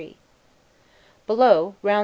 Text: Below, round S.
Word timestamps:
Below, 1.27 1.75
round 1.83 1.97
S. 1.99 1.99